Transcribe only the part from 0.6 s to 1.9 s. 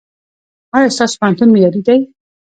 ایا ستاسو پوهنتون معیاري